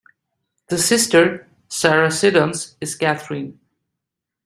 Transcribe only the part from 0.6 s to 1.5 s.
The sister,